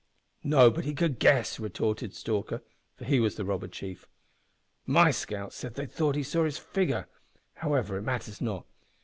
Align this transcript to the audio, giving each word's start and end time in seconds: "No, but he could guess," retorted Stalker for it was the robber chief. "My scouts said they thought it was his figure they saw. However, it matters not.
"No, 0.43 0.71
but 0.71 0.85
he 0.85 0.95
could 0.95 1.19
guess," 1.19 1.59
retorted 1.59 2.15
Stalker 2.15 2.63
for 2.95 3.05
it 3.05 3.19
was 3.19 3.35
the 3.35 3.45
robber 3.45 3.67
chief. 3.67 4.07
"My 4.87 5.11
scouts 5.11 5.57
said 5.57 5.75
they 5.75 5.85
thought 5.85 6.15
it 6.17 6.25
was 6.33 6.55
his 6.55 6.57
figure 6.57 7.03
they 7.55 7.59
saw. 7.59 7.63
However, 7.69 7.97
it 7.99 8.01
matters 8.01 8.41
not. 8.41 8.65